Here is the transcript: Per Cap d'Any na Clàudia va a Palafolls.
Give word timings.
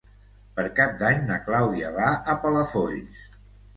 Per 0.59 0.63
Cap 0.79 0.95
d'Any 1.01 1.21
na 1.29 1.37
Clàudia 1.49 1.93
va 1.99 2.09
a 2.35 2.39
Palafolls. 2.47 3.21